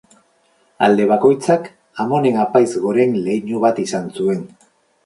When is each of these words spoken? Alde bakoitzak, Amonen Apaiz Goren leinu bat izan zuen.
Alde 0.87 1.05
bakoitzak, 1.11 1.69
Amonen 2.05 2.41
Apaiz 2.47 2.67
Goren 2.87 3.17
leinu 3.29 3.65
bat 3.69 3.87
izan 3.89 4.15
zuen. 4.19 4.47